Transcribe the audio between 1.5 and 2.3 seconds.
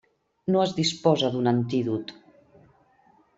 antídot.